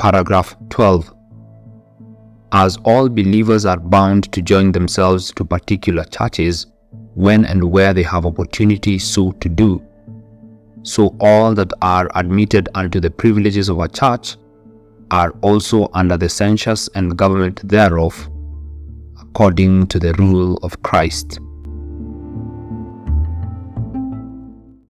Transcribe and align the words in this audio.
paragraph 0.00 0.56
12. 0.70 1.14
As 2.52 2.78
all 2.84 3.10
believers 3.10 3.66
are 3.66 3.78
bound 3.78 4.32
to 4.32 4.40
join 4.40 4.72
themselves 4.72 5.30
to 5.32 5.44
particular 5.44 6.04
churches 6.04 6.68
when 7.14 7.44
and 7.44 7.62
where 7.62 7.92
they 7.92 8.02
have 8.02 8.24
opportunity 8.24 8.98
so 8.98 9.32
to 9.32 9.48
do, 9.50 9.84
so 10.82 11.14
all 11.20 11.54
that 11.54 11.70
are 11.82 12.10
admitted 12.14 12.70
unto 12.74 12.98
the 12.98 13.10
privileges 13.10 13.68
of 13.68 13.78
a 13.80 13.88
church 13.88 14.38
are 15.10 15.32
also 15.42 15.90
under 15.92 16.16
the 16.16 16.30
censures 16.30 16.88
and 16.94 17.18
government 17.18 17.60
thereof, 17.68 18.30
according 19.20 19.86
to 19.88 19.98
the 19.98 20.14
rule 20.14 20.56
of 20.62 20.82
Christ. 20.82 21.40